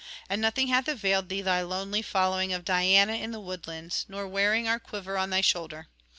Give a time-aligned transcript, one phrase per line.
[0.27, 4.67] and nothing hath availed thee thy lonely following of Diana in the woodlands, nor wearing
[4.67, 5.89] our quiver on thy shoulder.